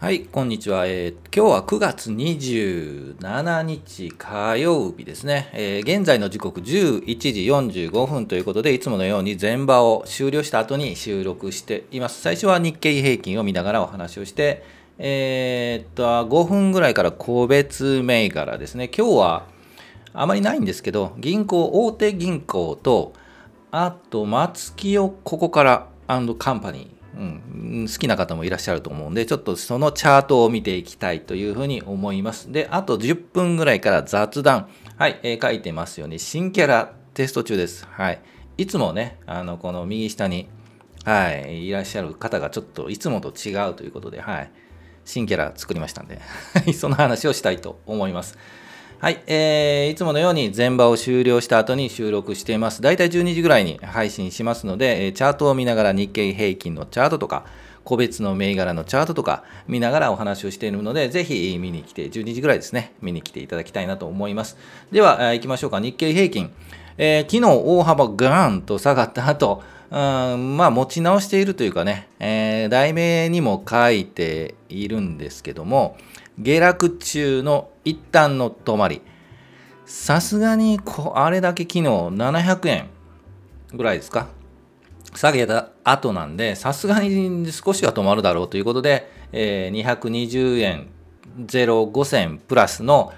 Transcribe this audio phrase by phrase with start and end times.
[0.00, 12.20] はい、こんにちは、えー、今日は9月27日火曜日ですね、えー、現在の時刻11時45分ということで、いつものように前場を終了した後に収録しています。
[12.20, 14.62] 最初は日経平均を見ながらお話をして、
[14.98, 18.88] えー、っと、5分ぐらいから個別銘柄ですね。
[18.96, 19.46] 今日は
[20.12, 23.14] あまりないんですけど、銀行、大手銀行と、
[23.72, 32.52] あと松木をここからカンパニー、うん、好きな方もいらっしゃると思うんで、ちょっとそのチャートを見ていきたいというふうに思います。
[32.52, 34.68] で、あと10分ぐらいから雑談。
[34.96, 37.86] はい、えー、書いてますように、新キャラテスト中です。
[37.90, 38.20] はい。
[38.56, 40.48] いつもね、あの、この右下に、
[41.04, 44.50] はい、いらっしゃる方がちょっといつもと違うということで、はい。
[45.04, 46.20] 新キャラ作りましたんで、
[46.74, 48.36] その話をしたいと思います。
[49.00, 52.82] はい、えー、いつものように前場を終了した後に収録しています。
[52.82, 57.44] だいたい12時ぐらいに配信しますので、チャートを見ながら日経平均のチャートとか、
[57.84, 64.56] 個別の銘柄のチャートとか見ながらお話をしているので、ぜひ見に来て、12時ぐらいですね、見に来ていただきたいなと思います。
[64.90, 65.78] では、行きましょうか。
[65.78, 66.50] 日経平均。
[66.96, 75.96] えー、昨日大幅ガーンと下がった後、うんまあ持ち直しているというかね、えー、題名にも書いているんですけども、
[76.38, 79.00] 下落中の一旦の止まり。
[79.86, 82.90] さすがにこあれだけ昨日700円
[83.72, 84.28] ぐらいですか？
[85.14, 90.88] 下げた後なんで、さすがに少しは止まるだろうということで、えー、220円
[91.46, 93.14] 05銭プラスの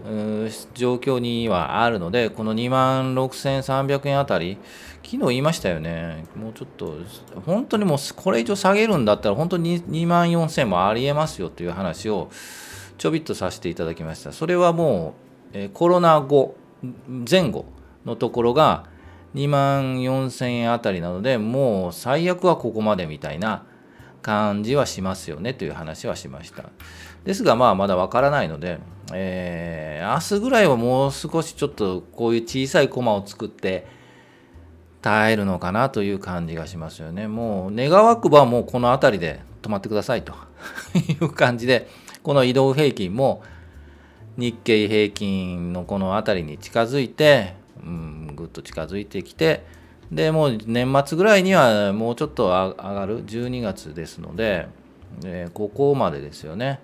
[0.73, 4.57] 状況にはあるので、この2万6300円あたり、
[5.03, 6.95] 昨日言いましたよね、もうちょっと、
[7.45, 12.29] 本当にもうこれ以上下げるんだったら、本当に2万4000もありえますよという話を
[12.97, 14.33] ちょびっとさせていただきました。
[14.33, 15.15] それはも
[15.53, 16.57] う、えコロナ後、
[17.29, 17.65] 前後
[18.05, 18.85] のところが
[19.35, 23.63] 2万4000円あたりなので、もう最悪はここまでみたいな
[24.21, 26.65] 感じはしますよねという話はしました。
[27.23, 28.79] ですが、まあ、まだわからないので、
[29.13, 33.87] えー、明日ぐらいはもう少しちょっとこういう小さいコマを作って
[35.01, 37.27] 耐えるのかなという感じがしますよね。
[37.27, 40.33] もう願わくばもうこの辺りで止まってくださいと
[40.95, 41.87] いう感じで、
[42.23, 43.43] この移動平均も
[44.37, 49.65] 日経平均のこの辺りに近づいて、うん、ぐっと近づいてきて
[50.11, 54.67] でもう年末ぐらいにはもうちょっと上がる？12月ですので、
[55.23, 56.79] えー、ここまでですよね、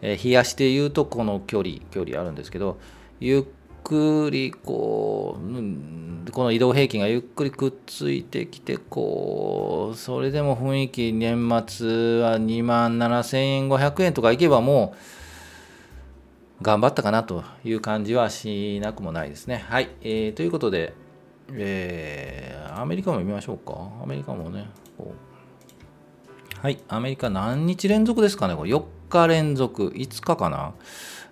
[0.00, 2.78] えー、冷やして言うとこの距離距離あるんですけど
[3.20, 3.44] ゆっ
[3.84, 14.94] くりこう、この移動平均がゆっくりくっついてきてこうそれでも雰囲気年末は2万7500円とかいけばも
[16.60, 19.64] う頑張ったかなという感じはしなくもないですね。
[19.68, 20.94] はい、えー、ということで、
[21.52, 23.90] えー、アメリカも見ましょうか。
[24.02, 24.68] アメリカもね、
[26.60, 30.72] はい、アメリカ何日連続ですかね、これ4日連続、5日かな。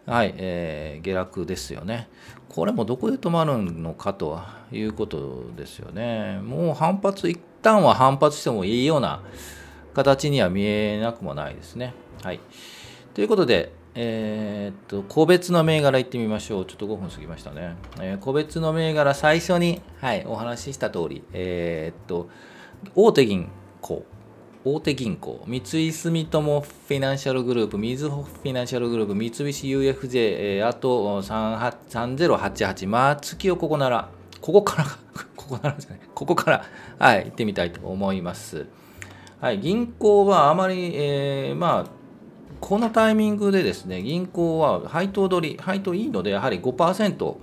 [0.04, 2.08] はい、えー、下落ですよね。
[2.48, 4.40] これもどこで止まるのかと
[4.72, 6.40] いうことですよね。
[6.42, 9.22] もう反発、一旦は反発してもいいような
[9.94, 11.94] 形には見えなくもないですね。
[12.22, 12.40] はい。
[13.14, 16.64] ということで、えー、っと、個別の銘柄いってみましょう。
[16.64, 17.76] ちょっと5分過ぎましたね。
[18.00, 22.28] えー、個別の銘柄、最初に、はい、お話しした通り、えー、っと、
[22.94, 23.50] 大手銀
[23.82, 24.04] 行、
[24.64, 34.08] 大手銀行、三井住友フィナンシャルグループ、みずほフィナンシャルグループ、三菱 UFJ、えー、あと3088、松清ここなら、
[34.40, 34.84] ここから、
[35.36, 36.64] ここならじゃない、ここから、
[36.98, 38.66] はい、行ってみたいと思います。
[39.40, 42.01] はい、銀行はあまり、えー、まあ、
[42.62, 47.36] このタイミングでですね、銀行は配当取り、配当いいので、やはり5%、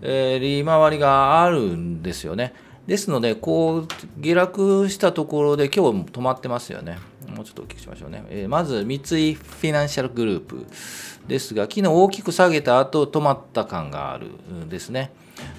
[0.00, 2.54] えー、利回りがあるんですよね。
[2.86, 6.98] ですので、こう、下落したところで今日止まってますよね。
[7.34, 8.24] もうちょっと大きくしましょうね。
[8.30, 10.66] えー、まず、三井フィナンシャルグループ
[11.26, 15.10] ですが、昨日大きく下げた後、止まった感があるんですね。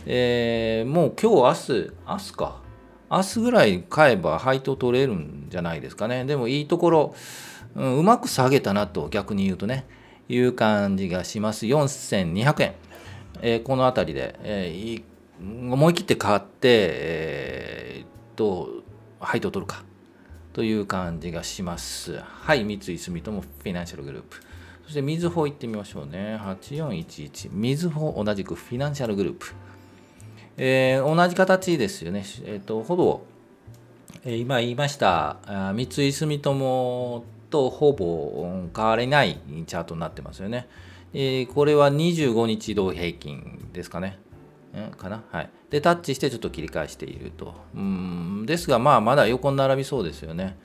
[0.06, 2.62] えー、もう今日、明日、明日か。
[3.12, 6.24] 明日ぐらい買えば配当取れるんじゃないですかね。
[6.24, 7.16] でもいいところ、
[7.80, 9.86] う、まく下げたなと逆に言うとね、
[10.28, 11.66] いう感じがします。
[11.66, 12.74] 4200円。
[13.42, 15.04] えー、この辺りで、えー、
[15.42, 18.84] 思い切って買って、えー、と、
[19.20, 19.84] 配当取るか。
[20.52, 22.20] という感じがします。
[22.20, 24.42] はい、三井住友フィナンシャルグループ。
[24.84, 26.38] そして、みずほ行ってみましょうね。
[26.42, 27.50] 8411。
[27.54, 29.54] みずほ同じくフィナンシャルグループ。
[30.58, 32.26] えー、同じ形ですよね。
[32.46, 33.22] えっ、と、ほぼ、
[34.26, 35.38] えー、今言いました、
[35.74, 40.68] 三井住友とほぼ変わりないチャートになってますよね。
[41.14, 44.20] え、これは25日移動平均ですかね。
[44.98, 45.24] かな？
[45.32, 45.50] はい。
[45.72, 47.56] で、タッチしてちょっと切り返していると。
[47.76, 50.58] うんですが、まあ、まだ横並びそうですよね。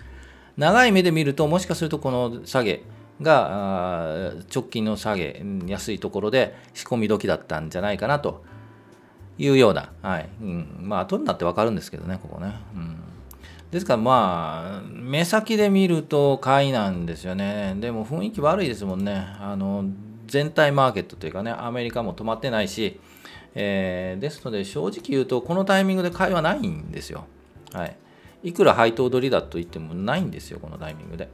[0.57, 2.83] 長い目で見ると、もしかするとこの下げ
[3.23, 8.45] が直近の下げ安いところで仕込み時だったんじゃないかなと
[9.39, 12.55] いうような、はいうん、まあ後になって分かるんですけどね、ここね。
[12.75, 12.97] うん
[13.75, 17.75] ですからまあ、目先で見ると買いなんですよね。
[17.81, 19.27] でも雰囲気悪いですもんね。
[19.41, 19.87] あの、
[20.29, 23.01] 全体マーケットというかね、アメリカも止まってないし、
[23.57, 27.25] えー、ですので正直言うと、このタイミングで買いはないんですよ。
[27.73, 27.97] はい。
[28.45, 31.29] いくら配当取りだと言ってもないんですよ、このタイミングで。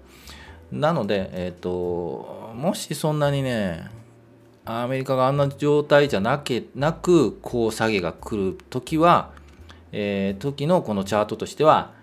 [0.73, 3.91] なので、え、ー、と、もしそんなにね、
[4.65, 9.31] アメリカがあんな状態じゃなけなく、こう下げが来るときは、
[9.93, 12.00] えー、時のこのチャートとしては、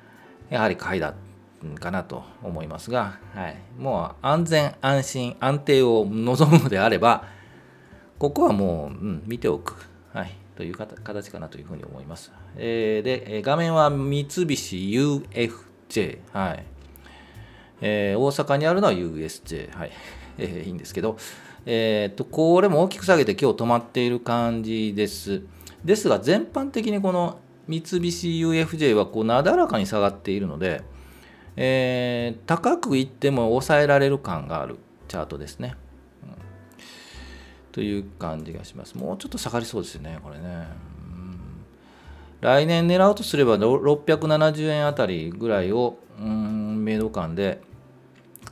[0.50, 1.14] やはり買いだ
[1.80, 7.26] かなと思いますが、はい、もう安全安心安定を望むのであれば
[8.20, 9.76] ここはもう、うん、見ておく、
[10.14, 16.66] はい、という形かなというふうに思います、えー、で画面は三菱 UFJ、はい。
[17.80, 19.92] えー、大阪にあるのは USJ、はい。
[20.40, 21.18] えー、いいんですけど、
[21.66, 25.42] えーと、とこれも大きく下げて今日止まっている感じです。
[25.84, 30.84] ですが全般的にこの三菱 UFJ はこうなだらかに下がっているので、
[31.56, 34.78] えー、高くいっても抑えられる感がある
[35.08, 35.75] チャートですね。
[36.24, 36.30] うん、
[37.72, 38.96] という感じがします。
[38.96, 40.44] もうちょっと下がりそうですね、これね。
[40.44, 41.40] うん、
[42.42, 47.62] 来年狙うとすれば670円あたりぐらいを、うん、メイド感で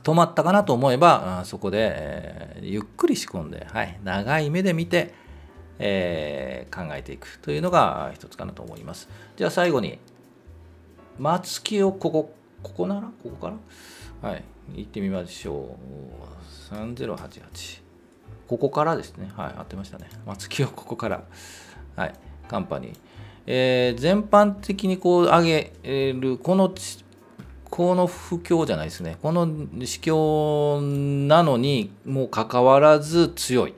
[0.02, 5.14] 止まったかなと思えば、そこで、えー、ゆっくり仕込んで、はい、長い目で見て、
[5.78, 9.08] えー、考えていくというのが一つかなと思います。
[9.36, 9.98] じゃあ最後に、
[11.18, 13.02] 松木をここ、ここなら？
[13.22, 13.54] ここか
[14.22, 14.30] ら？
[14.30, 15.76] はい、行ってみましょ
[16.70, 16.74] う。
[16.74, 17.82] 3088。
[18.48, 19.30] ここからですね。
[19.36, 20.08] はい、合ってましたね。
[20.24, 21.24] 松木をここから。
[21.96, 22.14] はい、
[22.48, 22.96] カンパニー。
[23.46, 25.72] えー、全般的にこう上げ
[26.12, 26.74] る、この、
[27.70, 29.18] この不況じゃないですね。
[29.22, 29.46] この
[29.84, 30.80] 市況
[31.26, 33.74] なのにもかかわらず強い。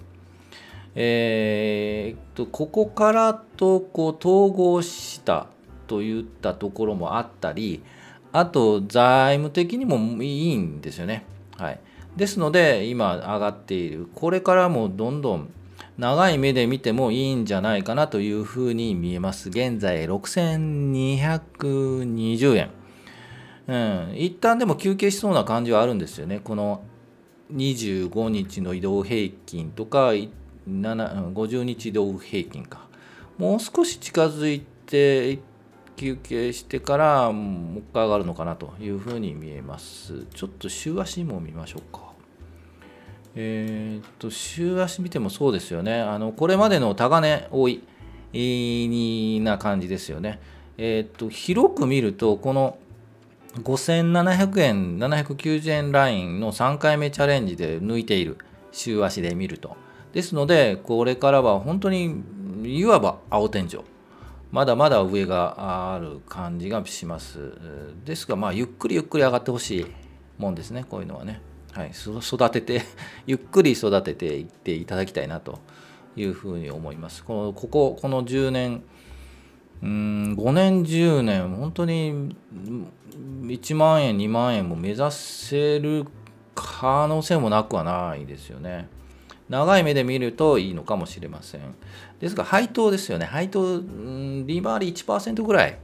[1.00, 5.46] えー、とここからとこう統合した
[5.86, 7.84] といったところもあったり
[8.32, 11.24] あと財務的にもいいんですよね。
[11.56, 11.78] はい、
[12.16, 15.52] ですので今上がっているこれからもどんどん
[15.98, 19.50] 長い目で見てもいいんじゃないかなというふうに見えます。
[19.50, 22.70] 現在6220円。
[23.68, 23.76] う
[24.12, 26.40] ん、一旦でも休憩しそうな感じはあるんですよね。
[26.42, 26.82] この
[27.54, 30.12] 25日の移動平均とか
[30.68, 32.86] 50日同平均か。
[33.38, 35.38] もう少し近づいて
[35.96, 40.24] 休憩してからもう一回上がるのかなというふうに見えます。
[40.34, 42.08] ちょっと週足も見ましょうか。
[43.34, 46.00] えー、っと週足見てもそうですよね。
[46.00, 47.82] あのこれまでの高値多い
[49.42, 50.40] な感じですよね。
[50.76, 52.78] えー、っと広く見るとこの
[53.62, 58.38] 5700円、790円ラインの3回目チャレンジで抜いている、
[58.72, 59.76] 週足で見ると。
[60.18, 62.24] ですので、これからは本当に
[62.64, 63.78] いわば青天井。
[64.50, 67.52] まだまだ上がある感じがします。
[68.04, 69.86] ですが、まあ、ゆっくりゆっくり上がってほしい
[70.36, 71.40] もんですね、こういうのはね。
[71.70, 72.82] はい、育てて、
[73.28, 75.60] ゆっくり育てていっていただきたいなと
[76.16, 77.22] いうふうに思います。
[77.22, 78.82] このこここの10年、
[79.84, 82.34] うん5年10年本当に
[83.44, 86.06] 1万円2万円も目指せる
[86.56, 88.88] 可能性もなくはないですよね。
[89.48, 91.74] 長い目で見るといいのかもしれません。
[92.20, 93.26] ですが配当ですよね。
[93.26, 95.78] 配当、利回り1%ぐらい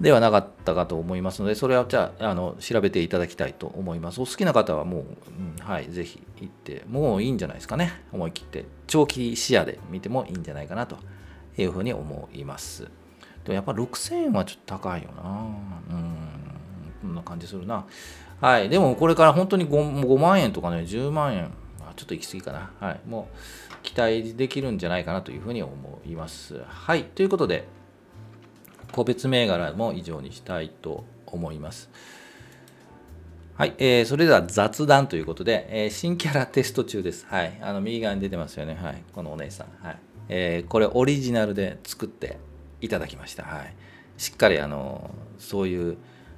[0.00, 4.20] ではなかったかと思いますので、それはじゃああの調べていただきたいと思います。
[4.20, 8.02] お好きな方はもう、うん、はい、ぜひ行って、もういいんじゃないですかね。
[8.12, 10.98] 思い切って、長期視野で見てもいいんじゃないかなと
[11.56, 12.82] いうふうに思います。
[13.44, 15.22] でもやっぱ6000円はちょっと高いよな。
[15.90, 16.16] うん、
[17.02, 17.84] こんな感じするな。
[18.40, 21.50] はい、でもこれから本当に 5, 5万円とかね、10万円、
[21.98, 22.70] ちょっと行き過ぎかな。
[22.78, 26.62] はい、もう期待できるんじゃないかなというふうに思います。
[26.64, 27.66] はい、ということで、
[28.92, 31.90] 個別銘柄も以上にしたいと思います。
[33.56, 37.26] はい、えー、それでは雑談ということで、えー、新キャラテスト中です。
[37.28, 38.78] はい、あの右側に出てますよね。
[38.80, 39.84] はい、このお姉さん。
[39.84, 42.38] はい、えー、これオリジナルで作って
[42.80, 43.42] いただきました。
[43.42, 43.74] はい、
[44.16, 45.96] しっかりあのそういう、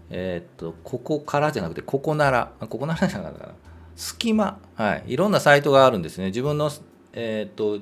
[0.08, 3.52] えっとここからじゃなくてここなら、ここならじゃなかったかな。
[4.00, 6.28] 隙間、はい、いろんなサイトがあるんですね。
[6.28, 6.70] 自分の、
[7.12, 7.80] えっと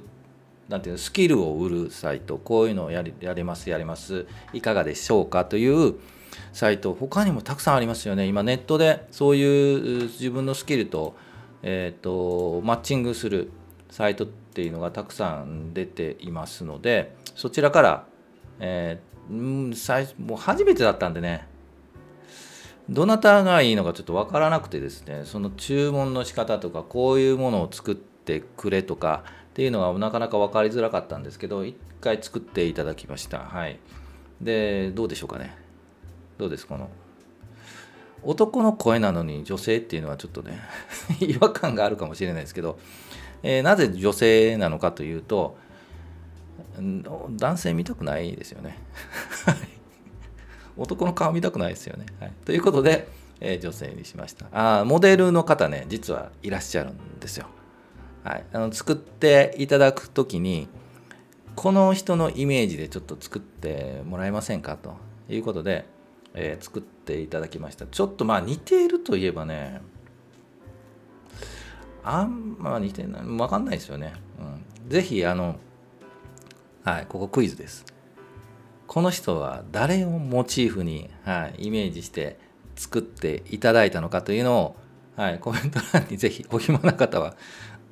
[0.69, 2.39] なんていうのスキルを売るサイト。
[2.39, 4.27] こういうのをやりやれますやります。
[4.53, 5.45] いかがでしょうか？
[5.45, 5.95] という
[6.53, 6.93] サイト。
[6.93, 8.27] 他にもたくさんありますよね。
[8.27, 11.15] 今ネットでそういう自分のスキルと,、
[11.63, 13.53] えーと、マッチングする
[13.89, 18.07] サイトっていうのがたくさん出ていますのでそちらから、
[18.59, 21.47] えー、もう初めてだったんでね。
[22.88, 33.40] どなたがいいのかちょっと分からなくてですねその注文の仕方とかこういうものを作ってくれとかっていうのはなかなか分かりづらかったんですけど一回作っていただきました。
[33.40, 33.78] はい。
[34.40, 35.57] でどうでしょうかね。
[36.38, 36.66] どうです？
[36.66, 36.88] この
[38.23, 40.61] 男の声なのに女性っていうのはちょっとね
[41.21, 42.78] 違和感があるかもしれないですけど、
[43.42, 45.57] えー、なぜ女性なのかというと
[47.30, 48.78] 男性見たくないですよね。
[50.79, 53.09] 男の顔見たくないですよね、はい、ということで、
[53.41, 54.47] えー、女性にしました。
[54.53, 57.47] あモデルの方ね実はいらっしゃるんですよ。
[58.25, 60.69] はい、あの作っていただく時に
[61.55, 64.97] この人のイメージでちょっと作ってもらえませんかと
[65.29, 65.87] いうことで、
[66.35, 67.87] えー、作っていただきました。
[67.87, 69.81] ちょっとまあ似ているといえばね
[72.05, 73.23] あんま似てない。
[73.23, 75.57] 分かんないですよね、うん、ぜひあの
[76.85, 77.85] はいここクイズです。
[78.88, 82.38] この人は誰をモチーフに、はい、イメージして
[82.75, 84.76] 作っていただいたのかというのを、
[85.14, 87.37] はい、コメント欄にぜひお暇な方は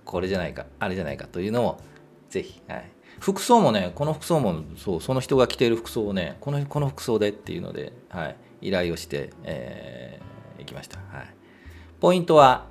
[0.06, 1.80] これじゃないかあれじゃないかというのを
[2.30, 11.34] ぜひ、はい、服装もねこの服装もそうその人が着ている服装をねこのこの服装でっていうので、はい、依頼をして、えー、行きました、はい、
[12.00, 12.64] ポイントは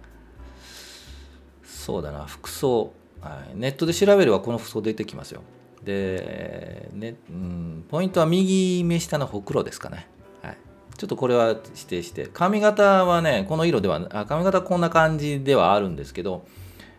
[1.64, 2.92] そうだな服装、
[3.22, 5.44] はい、ネットで調べればこの服装出てきますよ。
[5.86, 10.08] で、ねうん、ポイントは右目下のほくろですかね、
[10.42, 10.58] はい、
[10.98, 12.28] ちょっとこれは指定して。
[12.34, 16.46] 髪型はねこの色ではあ髪型こんな感じではあるんですけど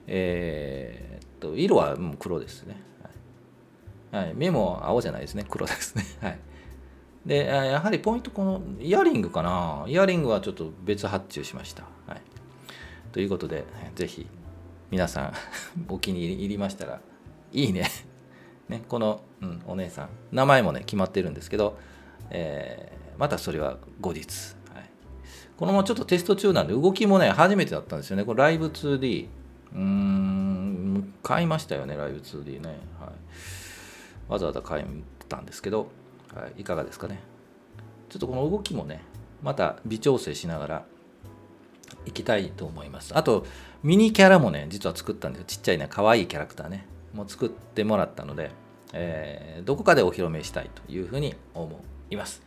[0.07, 2.81] えー、っと色はもう黒ですね、
[4.12, 5.45] はい、はい、目も青じゃないですね。
[5.49, 6.05] 黒ですね。
[6.23, 6.38] はい。
[7.26, 9.85] でやはりポイントこのイヤリングかな。
[9.88, 12.23] イヤリングはちょっと別発注しました、はい、
[13.11, 13.64] ということで
[13.97, 14.28] ぜひ
[14.93, 15.33] 皆さん
[15.93, 17.00] お気に入りましたら
[17.52, 17.90] いいね。
[18.69, 21.79] ねこの、うん、お姉さん名前もね決まってるんですけど、
[22.31, 24.91] えー、またそれは後日、はい、
[25.57, 28.25] このままちょっとテスト中なんで動きもね初めてだったんですよね。
[28.25, 29.27] これライブ 2D
[29.75, 32.69] うーん買いましたよねライブ 2D ね、
[33.01, 33.11] はい、
[34.29, 34.85] わざわざ買っ
[35.29, 35.89] たんですけど、
[36.35, 37.21] はい、いかがですかね。
[38.09, 39.03] ちょっとこの動きもね
[39.43, 40.85] また微調整しながら
[42.05, 43.17] いきたいと思います。
[43.17, 43.47] あと
[43.83, 45.47] ミニキャラもね実は作ったんですよ。
[45.47, 46.87] ちっちゃいね可愛いキャラクターね。
[47.17, 48.51] も作ってもらったので、
[48.93, 51.81] えー、どこかでお披露目したいというふうに思
[52.11, 52.43] います。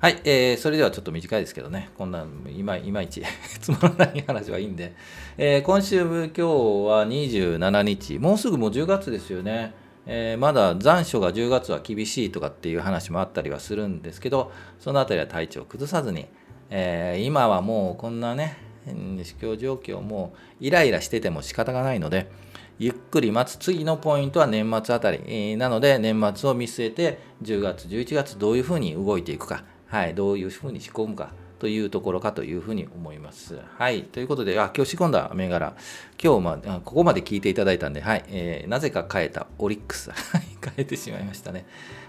[0.00, 3.22] はい、えー、それではちょっと短いですけどね、こんないまいまいち
[3.60, 4.94] つまらない話はいいんで、
[5.38, 9.72] えー、今週、今日は27日、もうすぐもう10月ですよね。
[10.06, 16.26] えー、まだ残暑が10月は厳しいとかっていう話もあったりはするんですけど、そのあたりは体調を崩さずに、
[16.68, 22.30] えー、今はもうこんなね、市況状況もイライラしてても仕方がないので、
[22.78, 29.64] ゆっくり待つ次のポイントは年末あたり、えー、なので年末を見据えて10月11月どういうふうに動いていくか
[29.94, 33.60] はい、どういうふうに仕込むかというところかというふうに思います。
[33.78, 34.02] はい。
[34.02, 35.76] ということで、あ今日仕込んだ銘柄、
[36.20, 38.24] 今日、まあ、ここまで聞いていただいたんで、はい。
[38.26, 40.10] えー、なぜか変えたオリックス。
[40.60, 41.64] 変えてしまいましたね。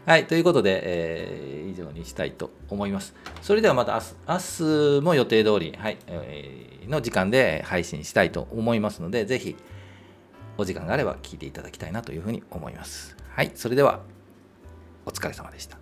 [0.07, 0.25] はい。
[0.25, 3.13] ということで、えー、以上にしたいと思います。
[3.43, 9.55] それではまた明日、明日も予定通り、はい、えー、の時間で配信したいと思いますので、ぜひ、
[10.57, 13.15] お時間があれば聞いていただきたいなというふうに思います。
[13.29, 13.51] はい。
[13.55, 14.01] それでは、
[15.05, 15.77] お疲れ様でした。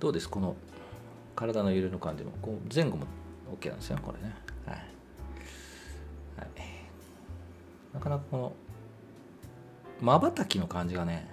[0.00, 0.28] どうです？
[0.28, 0.54] この
[1.34, 3.06] 体の揺れの感じもこう前後も
[3.58, 4.34] OK なんですよこれね。
[4.66, 4.76] はい、
[6.36, 6.48] はい、
[7.94, 8.52] なかなかこの
[10.00, 11.26] まばたきの感じがね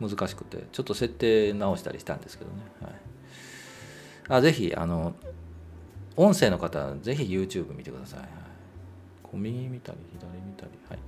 [0.00, 2.92] 難しくてちょっと設定直したりしたんですけどね、はい、
[4.28, 5.14] あぜひあの
[6.16, 8.20] 音声の方ぜひ YouTube 見てください、
[9.30, 10.72] こう、右見たり左見たり。
[10.88, 10.98] はい、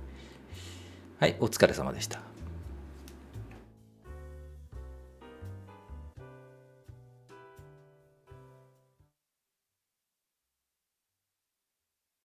[1.19, 2.30] はい、お疲れ様でした。